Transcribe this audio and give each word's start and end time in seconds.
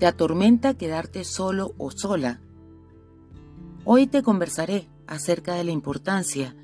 ¿Te 0.00 0.06
atormenta 0.06 0.72
quedarte 0.72 1.24
solo 1.24 1.74
o 1.76 1.90
sola? 1.90 2.40
Hoy 3.84 4.06
te 4.06 4.22
conversaré 4.22 4.88
acerca 5.06 5.56
de 5.56 5.64
la 5.64 5.72
importancia 5.72 6.56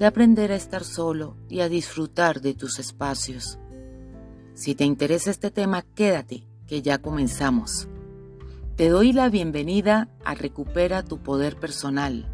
de 0.00 0.06
aprender 0.06 0.50
a 0.50 0.56
estar 0.56 0.82
solo 0.82 1.36
y 1.48 1.60
a 1.60 1.68
disfrutar 1.68 2.40
de 2.40 2.52
tus 2.54 2.80
espacios. 2.80 3.60
Si 4.54 4.74
te 4.74 4.82
interesa 4.82 5.30
este 5.30 5.52
tema, 5.52 5.82
quédate, 5.82 6.42
que 6.66 6.82
ya 6.82 6.98
comenzamos. 6.98 7.86
Te 8.74 8.88
doy 8.88 9.12
la 9.12 9.28
bienvenida 9.28 10.08
a 10.24 10.34
Recupera 10.34 11.04
tu 11.04 11.18
Poder 11.22 11.60
Personal, 11.60 12.26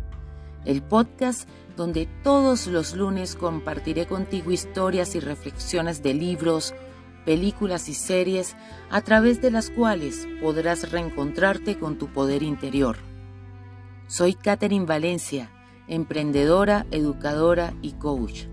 el 0.65 0.83
podcast 0.83 1.47
donde 1.77 2.09
todos 2.25 2.67
los 2.67 2.97
lunes 2.97 3.35
compartiré 3.35 4.07
contigo 4.07 4.51
historias 4.51 5.17
y 5.17 5.21
reflexiones 5.21 6.03
de 6.03 6.15
libros, 6.15 6.75
películas 7.27 7.91
y 7.91 7.95
series 7.95 8.57
a 8.89 9.03
través 9.03 9.43
de 9.43 9.51
las 9.51 9.69
cuales 9.69 10.27
podrás 10.41 10.91
reencontrarte 10.91 11.79
con 11.79 11.99
tu 11.99 12.07
poder 12.07 12.43
interior. 12.43 12.97
Soy 14.07 14.35
Catherine 14.35 14.87
Valencia, 14.87 15.51
emprendedora, 15.89 16.87
educadora 16.93 17.75
y 17.83 17.93
coach. 17.93 18.45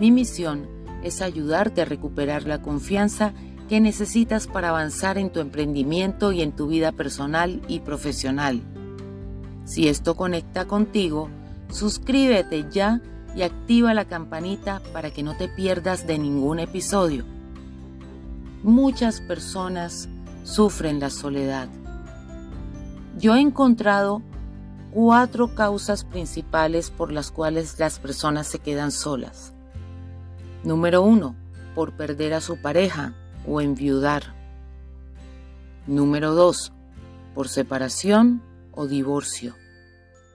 Mi 0.00 0.10
misión 0.10 0.66
es 1.04 1.20
ayudarte 1.20 1.82
a 1.82 1.84
recuperar 1.84 2.44
la 2.44 2.62
confianza 2.62 3.34
que 3.68 3.80
necesitas 3.80 4.46
para 4.46 4.70
avanzar 4.70 5.18
en 5.18 5.30
tu 5.30 5.40
emprendimiento 5.40 6.32
y 6.32 6.40
en 6.40 6.52
tu 6.52 6.68
vida 6.68 6.92
personal 6.92 7.60
y 7.68 7.80
profesional. 7.80 8.62
Si 9.64 9.88
esto 9.88 10.16
conecta 10.16 10.66
contigo, 10.66 11.28
suscríbete 11.68 12.66
ya 12.70 13.02
y 13.34 13.42
activa 13.42 13.92
la 13.92 14.06
campanita 14.06 14.80
para 14.92 15.10
que 15.10 15.22
no 15.22 15.36
te 15.36 15.48
pierdas 15.48 16.06
de 16.06 16.18
ningún 16.18 16.60
episodio. 16.60 17.35
Muchas 18.62 19.20
personas 19.20 20.08
sufren 20.44 21.00
la 21.00 21.10
soledad. 21.10 21.68
Yo 23.18 23.34
he 23.34 23.40
encontrado 23.40 24.22
cuatro 24.92 25.54
causas 25.54 26.04
principales 26.04 26.90
por 26.90 27.12
las 27.12 27.30
cuales 27.30 27.78
las 27.78 27.98
personas 27.98 28.46
se 28.46 28.58
quedan 28.58 28.92
solas. 28.92 29.52
Número 30.64 31.02
uno, 31.02 31.36
por 31.74 31.92
perder 31.92 32.34
a 32.34 32.40
su 32.40 32.56
pareja 32.56 33.14
o 33.46 33.60
enviudar. 33.60 34.34
Número 35.86 36.34
2. 36.34 36.72
Por 37.34 37.48
separación 37.48 38.42
o 38.72 38.86
divorcio. 38.86 39.54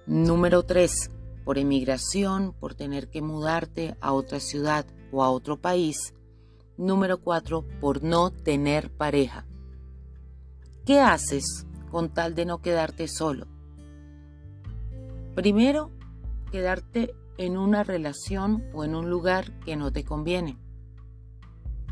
Número 0.05 0.63
3. 0.63 1.09
Por 1.43 1.57
emigración, 1.57 2.53
por 2.53 2.75
tener 2.75 3.09
que 3.09 3.21
mudarte 3.21 3.97
a 3.99 4.13
otra 4.13 4.39
ciudad 4.39 4.85
o 5.11 5.23
a 5.23 5.29
otro 5.31 5.59
país. 5.59 6.13
Número 6.81 7.19
4. 7.19 7.63
Por 7.79 8.01
no 8.01 8.31
tener 8.31 8.89
pareja. 8.89 9.45
¿Qué 10.83 10.99
haces 10.99 11.67
con 11.91 12.09
tal 12.09 12.33
de 12.33 12.45
no 12.45 12.63
quedarte 12.63 13.07
solo? 13.07 13.45
Primero, 15.35 15.91
quedarte 16.51 17.13
en 17.37 17.55
una 17.55 17.83
relación 17.83 18.63
o 18.73 18.83
en 18.83 18.95
un 18.95 19.11
lugar 19.11 19.59
que 19.59 19.75
no 19.75 19.91
te 19.91 20.03
conviene. 20.03 20.57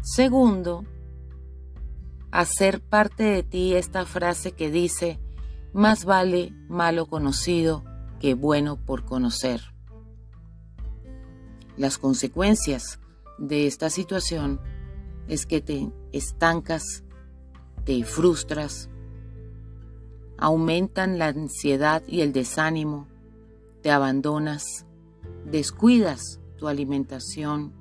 Segundo, 0.02 0.84
hacer 2.31 2.81
parte 2.81 3.26
de 3.26 3.44
ti 3.44 3.76
esta 3.76 4.08
frase 4.08 4.53
que 4.53 4.72
dice, 4.72 5.20
más 5.72 6.03
vale 6.03 6.52
malo 6.68 7.06
conocido 7.06 7.84
que 8.20 8.34
bueno 8.34 8.76
por 8.76 9.06
conocer. 9.06 9.62
Las 11.78 12.00
consecuencias 12.00 13.00
de 13.38 13.68
esta 13.68 13.92
situación 13.92 14.59
es 15.30 15.45
que 15.45 15.61
te 15.61 15.89
estancas, 16.11 17.03
te 17.85 18.03
frustras, 18.03 18.89
aumentan 20.38 21.17
la 21.17 21.28
ansiedad 21.28 22.03
y 22.07 22.22
el 22.22 22.34
desánimo, 22.34 23.07
te 23.81 23.91
abandonas, 23.91 24.85
descuidas 25.45 26.41
tu 26.57 26.68
alimentación, 26.68 27.72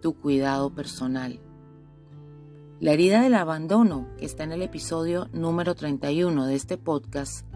tu 0.00 0.14
cuidado 0.14 0.72
personal. 0.72 1.40
La 2.78 2.92
herida 2.92 3.22
del 3.22 3.34
abandono, 3.34 4.06
que 4.18 4.26
está 4.26 4.44
en 4.44 4.52
el 4.52 4.62
episodio 4.62 5.28
número 5.32 5.74
31 5.74 6.46
de 6.46 6.54
este 6.54 6.76
podcast, 6.76 7.46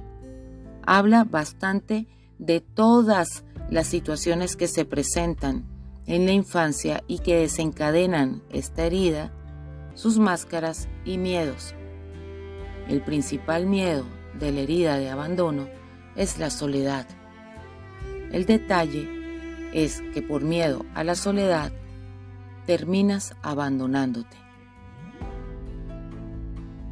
habla 0.82 1.24
bastante 1.24 2.08
de 2.38 2.60
todas 2.60 3.44
las 3.68 3.86
situaciones 3.86 4.56
que 4.56 4.66
se 4.66 4.86
presentan 4.86 5.69
en 6.10 6.26
la 6.26 6.32
infancia 6.32 7.04
y 7.06 7.20
que 7.20 7.36
desencadenan 7.36 8.42
esta 8.50 8.84
herida, 8.84 9.32
sus 9.94 10.18
máscaras 10.18 10.88
y 11.04 11.18
miedos. 11.18 11.72
El 12.88 13.00
principal 13.00 13.66
miedo 13.66 14.04
de 14.36 14.50
la 14.50 14.60
herida 14.62 14.98
de 14.98 15.08
abandono 15.08 15.68
es 16.16 16.36
la 16.40 16.50
soledad. 16.50 17.06
El 18.32 18.44
detalle 18.44 19.08
es 19.72 20.02
que 20.12 20.20
por 20.20 20.42
miedo 20.42 20.84
a 20.96 21.04
la 21.04 21.14
soledad 21.14 21.70
terminas 22.66 23.36
abandonándote. 23.42 24.36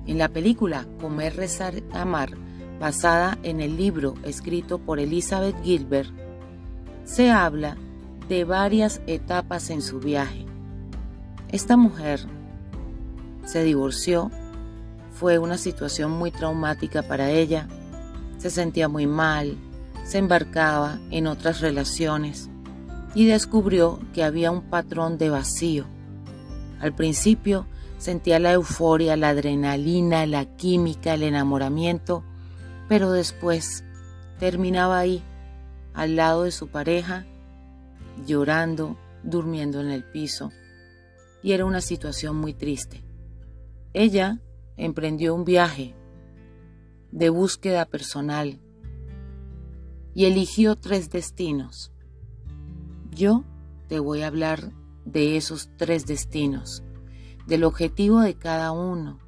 En 0.06 0.16
la 0.16 0.28
película 0.28 0.86
Comer, 1.00 1.34
Rezar, 1.34 1.74
Amar, 1.92 2.30
basada 2.78 3.36
en 3.42 3.60
el 3.60 3.76
libro 3.76 4.14
escrito 4.22 4.78
por 4.78 5.00
Elizabeth 5.00 5.60
Gilbert, 5.64 6.10
se 7.02 7.32
habla 7.32 7.76
de 8.28 8.44
varias 8.44 9.00
etapas 9.06 9.70
en 9.70 9.82
su 9.82 10.00
viaje. 10.00 10.46
Esta 11.50 11.76
mujer 11.76 12.20
se 13.44 13.64
divorció, 13.64 14.30
fue 15.12 15.38
una 15.38 15.58
situación 15.58 16.12
muy 16.12 16.30
traumática 16.30 17.02
para 17.02 17.30
ella, 17.30 17.66
se 18.36 18.50
sentía 18.50 18.88
muy 18.88 19.06
mal, 19.06 19.56
se 20.04 20.18
embarcaba 20.18 20.98
en 21.10 21.26
otras 21.26 21.60
relaciones 21.60 22.50
y 23.14 23.26
descubrió 23.26 23.98
que 24.12 24.22
había 24.22 24.50
un 24.50 24.62
patrón 24.62 25.18
de 25.18 25.30
vacío. 25.30 25.86
Al 26.80 26.94
principio 26.94 27.66
Sentía 27.98 28.38
la 28.38 28.52
euforia, 28.52 29.16
la 29.16 29.30
adrenalina, 29.30 30.24
la 30.26 30.44
química, 30.44 31.14
el 31.14 31.24
enamoramiento, 31.24 32.22
pero 32.88 33.10
después 33.10 33.84
terminaba 34.38 34.98
ahí, 34.98 35.20
al 35.94 36.14
lado 36.14 36.44
de 36.44 36.52
su 36.52 36.68
pareja, 36.68 37.26
llorando, 38.26 38.96
durmiendo 39.22 39.80
en 39.80 39.90
el 39.90 40.04
piso. 40.04 40.50
Y 41.42 41.52
era 41.52 41.64
una 41.64 41.80
situación 41.80 42.36
muy 42.36 42.54
triste. 42.54 43.04
Ella 43.92 44.40
emprendió 44.76 45.34
un 45.34 45.44
viaje 45.44 45.94
de 47.10 47.30
búsqueda 47.30 47.86
personal 47.86 48.60
y 50.14 50.24
eligió 50.26 50.76
tres 50.76 51.10
destinos. 51.10 51.92
Yo 53.10 53.44
te 53.88 53.98
voy 53.98 54.22
a 54.22 54.26
hablar 54.26 54.72
de 55.04 55.36
esos 55.36 55.70
tres 55.76 56.06
destinos 56.06 56.82
del 57.46 57.64
objetivo 57.64 58.20
de 58.20 58.34
cada 58.34 58.72
uno 58.72 59.18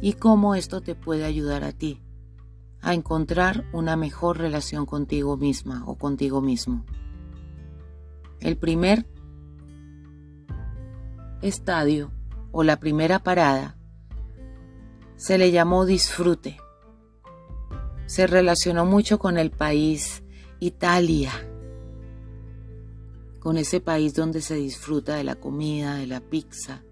y 0.00 0.12
cómo 0.14 0.54
esto 0.54 0.80
te 0.80 0.94
puede 0.94 1.24
ayudar 1.24 1.64
a 1.64 1.72
ti 1.72 2.00
a 2.80 2.94
encontrar 2.94 3.64
una 3.72 3.96
mejor 3.96 4.38
relación 4.38 4.86
contigo 4.86 5.36
misma 5.36 5.84
o 5.86 5.96
contigo 5.96 6.40
mismo. 6.40 6.84
El 8.40 8.56
primer 8.56 9.06
estadio 11.42 12.10
o 12.52 12.62
la 12.62 12.80
primera 12.80 13.18
parada 13.18 13.76
se 15.16 15.36
le 15.36 15.50
llamó 15.52 15.84
disfrute. 15.84 16.56
Se 18.06 18.26
relacionó 18.26 18.86
mucho 18.86 19.18
con 19.18 19.36
el 19.36 19.50
país 19.50 20.22
Italia, 20.58 21.32
con 23.40 23.58
ese 23.58 23.80
país 23.80 24.14
donde 24.14 24.40
se 24.40 24.54
disfruta 24.54 25.16
de 25.16 25.24
la 25.24 25.34
comida, 25.34 25.96
de 25.96 26.06
la 26.06 26.20
pizza, 26.20 26.82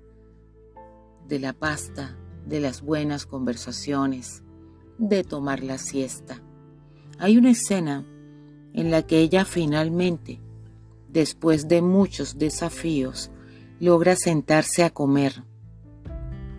de 1.26 1.38
la 1.38 1.54
pasta, 1.54 2.18
de 2.46 2.60
las 2.60 2.82
buenas 2.82 3.24
conversaciones, 3.24 4.42
de 4.98 5.24
tomar 5.24 5.62
la 5.62 5.78
siesta. 5.78 6.42
Hay 7.18 7.38
una 7.38 7.50
escena 7.50 8.06
en 8.74 8.90
la 8.90 9.02
que 9.02 9.20
ella 9.20 9.44
finalmente, 9.44 10.42
después 11.08 11.68
de 11.68 11.82
muchos 11.82 12.38
desafíos, 12.38 13.30
logra 13.80 14.16
sentarse 14.16 14.84
a 14.84 14.90
comer 14.90 15.44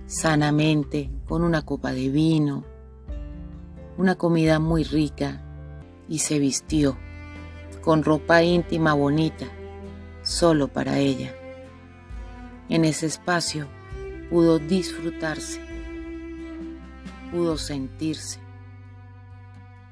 sanamente 0.10 1.12
con 1.28 1.44
una 1.44 1.62
copa 1.62 1.92
de 1.92 2.10
vino, 2.10 2.66
una 3.98 4.16
comida 4.16 4.60
muy 4.60 4.84
rica 4.84 5.44
y 6.08 6.20
se 6.20 6.40
vistió 6.40 6.98
con 7.82 8.04
ropa 8.04 8.42
íntima 8.42 8.94
bonita, 8.94 9.46
solo 10.24 10.68
para 10.68 10.98
ella. 10.98 11.36
En 12.70 12.86
ese 12.86 13.06
espacio 13.06 13.68
pudo 14.30 14.58
disfrutarse, 14.58 15.62
pudo 17.32 17.58
sentirse 17.58 18.40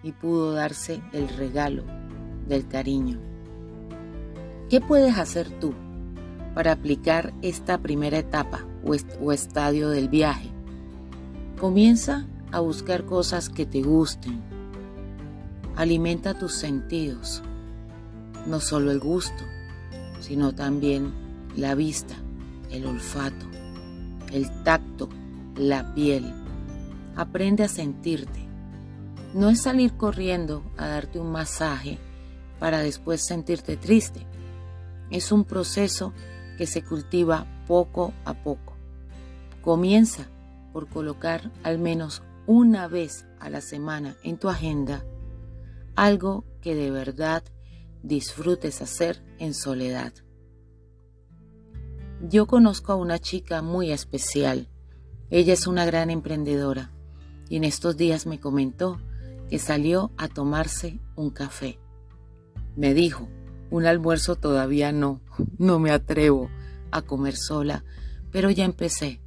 y 0.02 0.14
pudo 0.14 0.54
darse 0.54 1.02
el 1.12 1.30
regalo 1.30 1.84
del 2.48 2.68
cariño. 2.68 3.27
¿Qué 4.70 4.82
puedes 4.82 5.18
hacer 5.18 5.50
tú 5.62 5.74
para 6.54 6.74
aplicar 6.74 7.34
esta 7.42 7.78
primera 7.78 8.18
etapa 8.18 8.66
o, 8.84 9.32
estadio 9.32 9.88
del 9.88 10.10
viaje? 10.10 10.50
Comienza 11.58 12.28
a 12.52 12.60
buscar 12.60 13.06
cosas 13.06 13.48
que 13.48 13.66
te 13.66 13.82
gusten. 13.82 14.42
Alimenta 15.78 16.38
tus 16.38 16.54
sentidos, 16.54 17.44
no 18.46 18.60
solo 18.60 18.92
el 18.92 19.00
gusto, 19.00 19.42
sino 20.20 20.54
también 20.54 21.14
la 21.56 21.74
vista, 21.74 22.16
el 22.70 22.88
olfato, 22.88 23.46
el 24.34 24.50
tacto, 24.64 25.08
la 25.56 25.94
piel. 25.96 26.34
Aprende 27.16 27.64
a 27.64 27.70
sentirte. 27.70 28.46
No 29.34 29.50
es 29.50 29.62
salir 29.62 29.94
corriendo 29.94 30.62
a 30.76 30.88
darte 30.88 31.20
un 31.20 31.32
masaje 31.32 32.00
para 32.60 32.80
después 32.80 33.26
sentirte 33.26 33.78
triste. 33.78 34.28
Es 35.12 35.32
un 35.32 35.44
proceso 35.46 36.14
que 36.58 36.68
se 36.68 36.84
cultiva 36.84 37.46
poco 37.68 38.14
a 38.26 38.34
poco. 38.34 38.76
Comienza 39.62 40.30
por 40.74 40.88
colocar 40.88 41.52
al 41.64 41.80
menos 41.80 42.24
una 42.46 42.88
vez 42.88 43.26
a 43.40 43.50
la 43.50 43.62
semana 43.62 44.16
en 44.24 44.38
tu 44.38 44.50
agenda 44.50 45.04
algo 45.98 46.46
que 46.62 46.76
de 46.76 46.92
verdad 46.92 47.44
disfrutes 48.04 48.82
hacer 48.84 49.24
en 49.40 49.56
soledad. 49.56 50.14
Yo 52.22 52.46
conozco 52.46 52.94
a 52.94 52.96
una 52.96 53.18
chica 53.20 53.64
muy 53.64 53.92
especial. 53.92 54.70
Ella 55.32 55.54
es 55.54 55.66
una 55.66 55.86
gran 55.86 56.12
emprendedora 56.12 56.92
y 57.50 57.58
en 57.58 57.64
estos 57.64 57.98
días 57.98 58.28
me 58.28 58.40
comentó 58.40 59.02
que 59.50 59.58
salió 59.58 60.12
a 60.18 60.28
tomarse 60.28 61.00
un 61.16 61.32
café. 61.32 61.80
Me 62.76 62.94
dijo, 62.94 63.28
un 63.70 63.86
almuerzo 63.86 64.36
todavía 64.36 64.92
no, 64.92 65.22
no 65.58 65.80
me 65.80 65.92
atrevo 65.92 66.50
a 66.92 67.02
comer 67.02 67.36
sola, 67.36 67.84
pero 68.32 68.50
ya 68.50 68.66
empecé 68.66 69.20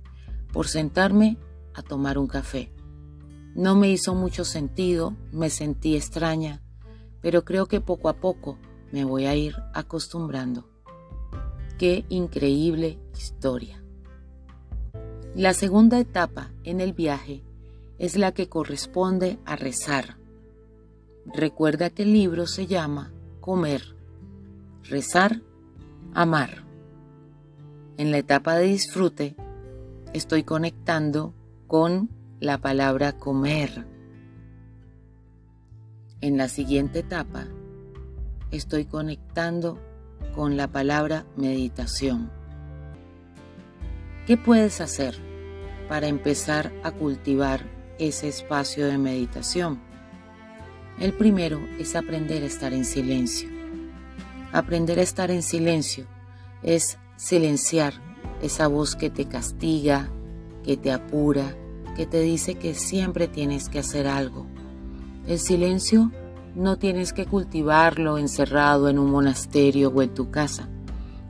por 0.52 0.68
sentarme 0.68 1.36
a 1.74 1.82
tomar 1.82 2.18
un 2.18 2.26
café. 2.26 2.72
No 3.54 3.74
me 3.76 3.90
hizo 3.90 4.14
mucho 4.14 4.44
sentido, 4.44 5.16
me 5.32 5.50
sentí 5.50 5.96
extraña, 5.96 6.62
pero 7.20 7.44
creo 7.44 7.66
que 7.66 7.80
poco 7.80 8.08
a 8.08 8.14
poco 8.14 8.58
me 8.92 9.04
voy 9.04 9.26
a 9.26 9.34
ir 9.34 9.56
acostumbrando. 9.74 10.68
Qué 11.78 12.04
increíble 12.08 12.98
historia. 13.16 13.82
La 15.34 15.54
segunda 15.54 15.98
etapa 15.98 16.50
en 16.64 16.80
el 16.80 16.92
viaje 16.92 17.42
es 17.98 18.16
la 18.16 18.32
que 18.32 18.48
corresponde 18.48 19.38
a 19.44 19.56
rezar. 19.56 20.16
Recuerda 21.26 21.90
que 21.90 22.02
el 22.02 22.12
libro 22.12 22.46
se 22.46 22.66
llama 22.66 23.12
Comer, 23.40 23.94
Rezar, 24.90 25.40
Amar. 26.14 26.64
En 27.96 28.10
la 28.10 28.18
etapa 28.18 28.56
de 28.56 28.64
disfrute 28.64 29.36
estoy 30.12 30.42
conectando 30.42 31.32
con 31.68 32.10
la 32.40 32.58
palabra 32.58 33.12
comer. 33.12 33.86
En 36.20 36.36
la 36.36 36.48
siguiente 36.48 36.98
etapa 36.98 37.46
estoy 38.50 38.84
conectando 38.84 39.78
con 40.34 40.56
la 40.56 40.66
palabra 40.66 41.24
meditación. 41.36 42.28
¿Qué 44.26 44.36
puedes 44.36 44.80
hacer 44.80 45.14
para 45.88 46.08
empezar 46.08 46.72
a 46.82 46.90
cultivar 46.90 47.60
ese 48.00 48.26
espacio 48.26 48.88
de 48.88 48.98
meditación? 48.98 49.80
El 50.98 51.12
primero 51.12 51.60
es 51.78 51.94
aprender 51.94 52.42
a 52.42 52.46
estar 52.46 52.72
en 52.72 52.84
silencio. 52.84 53.59
Aprender 54.52 54.98
a 54.98 55.02
estar 55.02 55.30
en 55.30 55.42
silencio 55.42 56.06
es 56.62 56.98
silenciar 57.16 57.94
esa 58.42 58.66
voz 58.66 58.96
que 58.96 59.08
te 59.08 59.26
castiga, 59.26 60.10
que 60.64 60.76
te 60.76 60.90
apura, 60.90 61.54
que 61.96 62.06
te 62.06 62.20
dice 62.20 62.56
que 62.56 62.74
siempre 62.74 63.28
tienes 63.28 63.68
que 63.68 63.78
hacer 63.78 64.06
algo. 64.06 64.46
El 65.26 65.38
silencio 65.38 66.10
no 66.54 66.78
tienes 66.78 67.12
que 67.12 67.26
cultivarlo 67.26 68.18
encerrado 68.18 68.88
en 68.88 68.98
un 68.98 69.10
monasterio 69.10 69.90
o 69.90 70.02
en 70.02 70.14
tu 70.14 70.30
casa. 70.30 70.68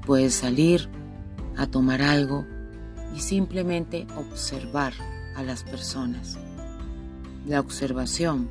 Puedes 0.07 0.35
salir 0.35 0.89
a 1.57 1.67
tomar 1.67 2.01
algo 2.01 2.47
y 3.15 3.21
simplemente 3.21 4.07
observar 4.17 4.95
a 5.37 5.43
las 5.43 5.63
personas. 5.63 6.39
La 7.47 7.61
observación 7.61 8.49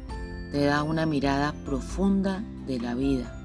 te 0.51 0.65
da 0.65 0.83
una 0.83 1.05
mirada 1.05 1.53
profunda 1.65 2.43
de 2.67 2.79
la 2.79 2.93
vida. 2.93 3.38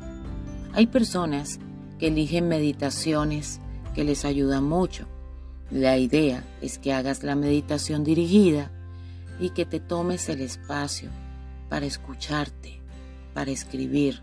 Hay 0.75 0.89
personas 0.89 1.61
que 2.01 2.09
eligen 2.09 2.49
meditaciones 2.49 3.61
que 3.95 4.03
les 4.03 4.25
ayudan 4.25 4.65
mucho. 4.65 5.07
La 5.71 5.99
idea 5.99 6.45
es 6.61 6.79
que 6.79 6.93
hagas 6.93 7.23
la 7.23 7.37
meditación 7.37 8.03
dirigida 8.03 8.73
y 9.39 9.51
que 9.51 9.67
te 9.67 9.79
tomes 9.79 10.29
el 10.29 10.41
espacio 10.41 11.11
para 11.69 11.87
escucharte, 11.87 12.81
para 13.35 13.53
escribir. 13.53 14.23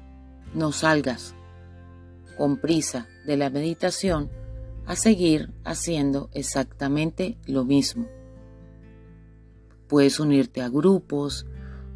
No 0.53 0.73
salgas 0.73 1.35
con 2.37 2.57
prisa 2.57 3.07
de 3.25 3.37
la 3.37 3.49
meditación 3.49 4.29
a 4.85 4.97
seguir 4.97 5.53
haciendo 5.63 6.29
exactamente 6.33 7.37
lo 7.45 7.63
mismo. 7.63 8.07
Puedes 9.87 10.19
unirte 10.19 10.61
a 10.61 10.67
grupos, 10.67 11.45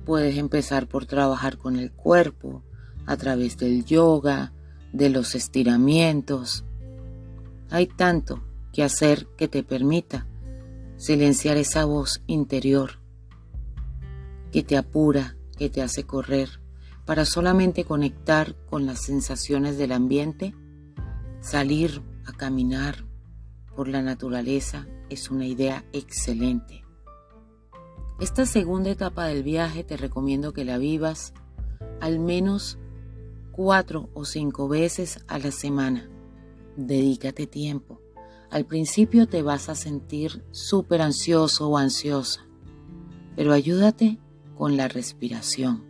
puedes 0.06 0.38
empezar 0.38 0.88
por 0.88 1.06
trabajar 1.06 1.58
con 1.58 1.76
el 1.76 1.92
cuerpo 1.92 2.64
a 3.06 3.18
través 3.18 3.58
del 3.58 3.86
yoga, 3.86 4.54
de 4.94 5.10
los 5.10 5.36
estiramientos. 5.36 6.66
Hay 7.70 7.88
tanto 7.88 8.44
que 8.72 8.84
hacer 8.84 9.28
que 9.38 9.48
te 9.48 9.64
permita 9.64 10.28
silenciar 10.98 11.58
esa 11.58 11.86
voz 11.86 12.22
interior 12.28 13.00
que 14.52 14.64
te 14.64 14.78
apura, 14.78 15.36
que 15.58 15.70
te 15.70 15.82
hace 15.82 16.06
correr, 16.06 16.62
para 17.06 17.26
solamente 17.26 17.84
conectar 17.84 18.56
con 18.70 18.86
las 18.86 19.02
sensaciones 19.04 19.78
del 19.78 19.92
ambiente, 19.92 20.56
salir 21.42 22.02
a 22.26 22.32
caminar 22.32 23.06
por 23.76 23.90
la 23.90 24.02
naturaleza 24.02 24.88
es 25.10 25.30
una 25.30 25.46
idea 25.46 25.84
excelente. 25.92 26.86
Esta 28.22 28.46
segunda 28.46 28.90
etapa 28.90 29.26
del 29.26 29.44
viaje 29.44 29.84
te 29.84 29.98
recomiendo 29.98 30.54
que 30.54 30.64
la 30.64 30.78
vivas 30.78 31.34
al 32.00 32.20
menos 32.20 32.80
cuatro 33.56 34.10
o 34.14 34.26
cinco 34.26 34.68
veces 34.68 35.24
a 35.30 35.40
la 35.40 35.50
semana. 35.50 36.10
Dedícate 36.76 37.48
tiempo. 37.48 38.02
Al 38.52 38.66
principio 38.66 39.30
te 39.30 39.44
vas 39.44 39.70
a 39.70 39.76
sentir 39.76 40.44
súper 40.52 41.02
ansioso 41.02 41.70
o 41.70 41.78
ansiosa, 41.78 42.46
pero 43.38 43.54
ayúdate 43.54 44.20
con 44.58 44.76
la 44.76 44.90
respiración. 44.90 45.86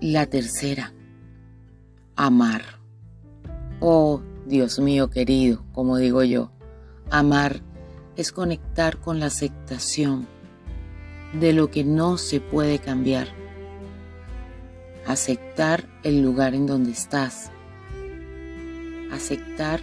La 0.00 0.26
tercera, 0.26 0.92
amar. 2.16 2.80
Oh, 3.78 4.20
Dios 4.46 4.80
mío 4.80 5.10
querido, 5.10 5.64
como 5.72 5.96
digo 5.96 6.24
yo, 6.24 6.50
amar 7.08 7.62
es 8.16 8.32
conectar 8.32 8.98
con 8.98 9.20
la 9.20 9.26
aceptación 9.26 10.26
de 11.38 11.52
lo 11.52 11.70
que 11.70 11.84
no 11.84 12.18
se 12.18 12.40
puede 12.40 12.80
cambiar. 12.80 13.43
Aceptar 15.06 15.86
el 16.02 16.22
lugar 16.22 16.54
en 16.54 16.66
donde 16.66 16.90
estás. 16.90 17.50
Aceptar 19.12 19.82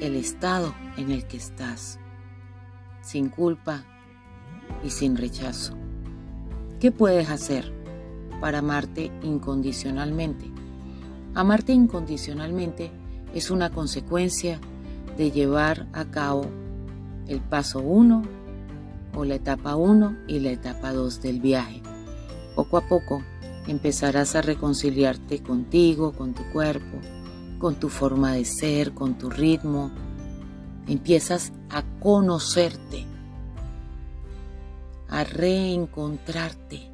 el 0.00 0.16
estado 0.16 0.74
en 0.96 1.10
el 1.10 1.26
que 1.26 1.36
estás. 1.36 1.98
Sin 3.02 3.28
culpa 3.28 3.84
y 4.82 4.88
sin 4.88 5.18
rechazo. 5.18 5.76
¿Qué 6.80 6.90
puedes 6.90 7.28
hacer 7.28 7.74
para 8.40 8.60
amarte 8.60 9.12
incondicionalmente? 9.22 10.50
Amarte 11.34 11.74
incondicionalmente 11.74 12.90
es 13.34 13.50
una 13.50 13.68
consecuencia 13.68 14.60
de 15.18 15.30
llevar 15.30 15.88
a 15.92 16.06
cabo 16.06 16.46
el 17.28 17.40
paso 17.40 17.80
1 17.80 18.22
o 19.14 19.24
la 19.26 19.34
etapa 19.34 19.76
1 19.76 20.16
y 20.26 20.38
la 20.40 20.52
etapa 20.52 20.94
2 20.94 21.20
del 21.20 21.40
viaje. 21.40 21.82
Poco 22.56 22.78
a 22.78 22.88
poco 22.88 23.22
empezarás 23.66 24.34
a 24.34 24.42
reconciliarte 24.42 25.42
contigo, 25.42 26.12
con 26.12 26.34
tu 26.34 26.42
cuerpo, 26.52 26.98
con 27.58 27.76
tu 27.76 27.88
forma 27.88 28.32
de 28.32 28.44
ser, 28.44 28.92
con 28.92 29.16
tu 29.16 29.30
ritmo. 29.30 29.90
Empiezas 30.86 31.52
a 31.70 31.82
conocerte, 32.00 33.06
a 35.08 35.24
reencontrarte 35.24 36.90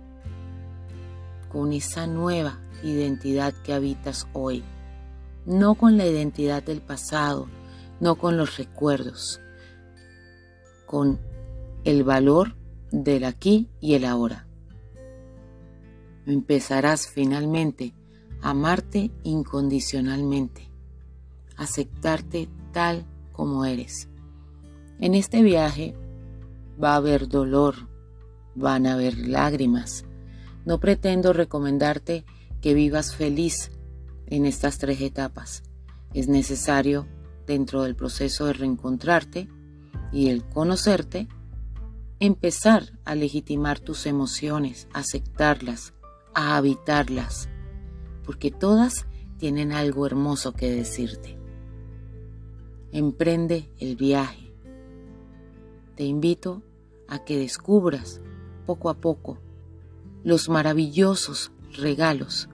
con 1.50 1.73
esa 1.73 2.07
nueva 2.07 2.61
identidad 2.85 3.53
que 3.65 3.73
habitas 3.73 4.29
hoy, 4.33 4.62
no 5.45 5.75
con 5.75 5.97
la 5.97 6.07
identidad 6.07 6.62
del 6.62 6.81
pasado, 6.81 7.49
no 7.99 8.15
con 8.15 8.37
los 8.37 8.57
recuerdos, 8.57 9.41
con 10.87 11.19
el 11.85 12.05
valor 12.05 12.55
del 12.93 13.25
aquí 13.25 13.69
y 13.81 13.95
el 13.95 14.05
ahora. 14.05 14.50
Empezarás 16.31 17.09
finalmente 17.09 17.93
a 18.41 18.51
amarte 18.51 19.11
incondicionalmente, 19.25 20.71
aceptarte 21.57 22.49
tal 22.73 23.05
como 23.33 23.65
eres. 23.65 24.09
En 25.01 25.17
este 25.17 25.43
viaje 25.43 25.97
va 26.81 26.93
a 26.93 26.97
haber 26.97 27.27
dolor, 27.27 27.89
van 28.55 28.87
a 28.87 28.93
haber 28.93 29.19
lágrimas. 29.19 30.05
No 30.65 30.79
pretendo 30.79 31.33
recomendarte 31.33 32.25
que 32.61 32.75
vivas 32.75 33.13
feliz 33.17 33.73
en 34.29 34.47
estas 34.47 34.79
tres 34.79 35.01
etapas. 35.01 35.65
Es 36.15 36.29
necesario, 36.29 37.09
dentro 37.45 37.83
del 37.83 37.97
proceso 37.97 38.47
de 38.47 38.53
reencontrarte 38.53 39.49
y 40.13 40.29
el 40.29 40.45
conocerte, 40.45 41.27
empezar 42.21 42.85
a 43.05 43.17
legitimar 43.17 43.81
tus 43.81 44.07
emociones, 44.07 44.87
aceptarlas, 44.93 45.93
a 46.35 46.57
habitarlas, 46.57 47.49
porque 48.25 48.51
todas 48.51 49.07
tienen 49.39 49.73
algo 49.73 50.07
hermoso 50.07 50.53
que 50.53 50.71
decirte. 50.71 51.39
Emprende 52.93 53.71
el 53.79 53.97
viaje. 53.97 54.53
Te 55.97 56.05
invito 56.05 56.63
a 57.09 57.25
que 57.25 57.39
descubras 57.39 58.21
poco 58.67 58.91
a 58.91 58.95
poco 58.95 59.39
los 60.23 60.49
maravillosos 60.49 61.53
regalos 61.73 62.49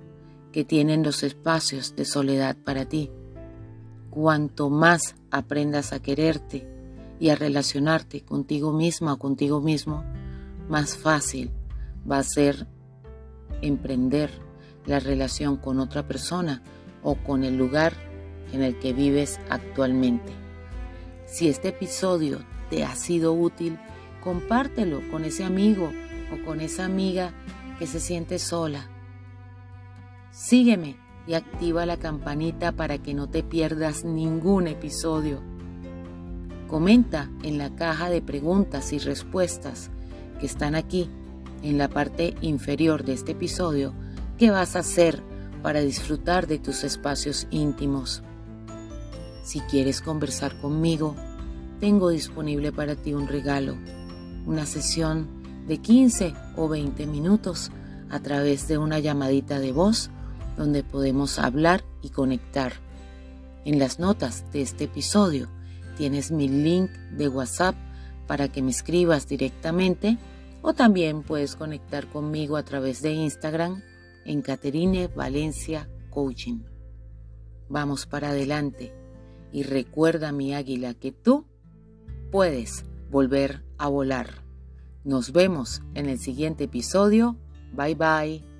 que 0.52 0.64
tienen 0.64 1.02
los 1.02 1.22
espacios 1.22 1.96
de 1.96 2.04
soledad 2.04 2.56
para 2.56 2.86
ti. 2.86 3.10
Cuanto 4.10 4.70
más 4.70 5.16
aprendas 5.30 5.92
a 5.92 6.00
quererte 6.00 6.66
y 7.20 7.28
a 7.30 7.34
relacionarte 7.34 8.24
contigo 8.24 8.72
misma 8.72 9.14
o 9.14 9.18
contigo 9.18 9.60
mismo, 9.60 10.04
más 10.68 10.96
fácil 10.96 11.50
va 12.10 12.18
a 12.18 12.22
ser 12.22 12.66
emprender 13.62 14.30
la 14.86 15.00
relación 15.00 15.56
con 15.56 15.80
otra 15.80 16.06
persona 16.06 16.62
o 17.02 17.16
con 17.16 17.44
el 17.44 17.56
lugar 17.56 17.92
en 18.52 18.62
el 18.62 18.78
que 18.78 18.92
vives 18.92 19.40
actualmente. 19.50 20.32
Si 21.26 21.48
este 21.48 21.68
episodio 21.68 22.40
te 22.70 22.84
ha 22.84 22.94
sido 22.94 23.32
útil, 23.32 23.78
compártelo 24.22 25.00
con 25.10 25.24
ese 25.24 25.44
amigo 25.44 25.90
o 26.32 26.44
con 26.44 26.60
esa 26.60 26.84
amiga 26.84 27.32
que 27.78 27.86
se 27.86 28.00
siente 28.00 28.38
sola. 28.38 28.88
Sígueme 30.30 30.96
y 31.26 31.34
activa 31.34 31.86
la 31.86 31.96
campanita 31.96 32.72
para 32.72 32.98
que 32.98 33.14
no 33.14 33.28
te 33.28 33.42
pierdas 33.42 34.04
ningún 34.04 34.68
episodio. 34.68 35.42
Comenta 36.68 37.30
en 37.42 37.58
la 37.58 37.74
caja 37.74 38.10
de 38.10 38.22
preguntas 38.22 38.92
y 38.92 38.98
respuestas 38.98 39.90
que 40.40 40.46
están 40.46 40.74
aquí 40.74 41.08
en 41.66 41.78
la 41.78 41.88
parte 41.88 42.36
inferior 42.42 43.04
de 43.04 43.12
este 43.12 43.32
episodio 43.32 43.92
qué 44.38 44.50
vas 44.50 44.76
a 44.76 44.80
hacer 44.80 45.20
para 45.62 45.80
disfrutar 45.80 46.46
de 46.46 46.58
tus 46.58 46.84
espacios 46.84 47.48
íntimos. 47.50 48.22
Si 49.42 49.60
quieres 49.60 50.00
conversar 50.00 50.60
conmigo, 50.60 51.16
tengo 51.80 52.10
disponible 52.10 52.70
para 52.70 52.94
ti 52.94 53.14
un 53.14 53.26
regalo, 53.26 53.76
una 54.46 54.64
sesión 54.64 55.26
de 55.66 55.78
15 55.78 56.34
o 56.56 56.68
20 56.68 57.06
minutos 57.06 57.72
a 58.10 58.20
través 58.20 58.68
de 58.68 58.78
una 58.78 59.00
llamadita 59.00 59.58
de 59.58 59.72
voz 59.72 60.10
donde 60.56 60.84
podemos 60.84 61.40
hablar 61.40 61.84
y 62.00 62.10
conectar. 62.10 62.74
En 63.64 63.80
las 63.80 63.98
notas 63.98 64.44
de 64.52 64.62
este 64.62 64.84
episodio 64.84 65.48
tienes 65.96 66.30
mi 66.30 66.48
link 66.48 66.90
de 67.16 67.26
WhatsApp 67.28 67.74
para 68.28 68.46
que 68.46 68.62
me 68.62 68.70
escribas 68.70 69.26
directamente 69.26 70.16
o 70.68 70.74
también 70.74 71.22
puedes 71.22 71.54
conectar 71.54 72.08
conmigo 72.08 72.56
a 72.56 72.64
través 72.64 73.00
de 73.00 73.12
Instagram 73.12 73.82
en 74.24 74.42
Caterine 74.42 75.06
Valencia 75.06 75.88
Coaching. 76.10 76.58
Vamos 77.68 78.06
para 78.06 78.30
adelante 78.30 78.92
y 79.52 79.62
recuerda 79.62 80.32
mi 80.32 80.54
águila 80.54 80.94
que 80.94 81.12
tú 81.12 81.46
puedes 82.32 82.84
volver 83.12 83.64
a 83.78 83.86
volar. 83.86 84.42
Nos 85.04 85.30
vemos 85.30 85.82
en 85.94 86.08
el 86.08 86.18
siguiente 86.18 86.64
episodio. 86.64 87.36
Bye 87.72 87.94
bye. 87.94 88.55